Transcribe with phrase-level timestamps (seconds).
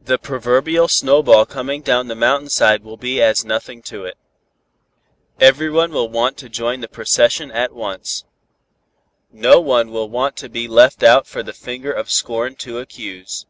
[0.00, 4.16] The proverbial snowball coming down the mountain side will be as nothing to it.
[5.38, 8.24] Everyone will want to join the procession at once.
[9.30, 13.44] No one will want to be left out for the finger of Scorn to accuse.